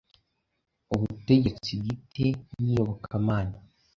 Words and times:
ubutegetsi 0.93 1.71
bwite 1.81 2.25
n'iyobokamana 2.59 3.57